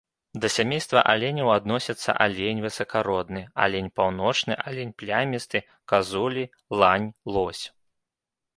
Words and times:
Да 0.43 0.49
сямейства 0.53 1.01
аленяў 1.11 1.51
адносяцца 1.57 2.15
алень 2.25 2.63
высакародны, 2.67 3.43
алень 3.67 3.91
паўночны, 4.01 4.53
алень 4.71 4.91
плямісты, 5.03 5.65
казулі, 5.93 6.43
лань, 6.81 7.09
лось. 7.37 7.65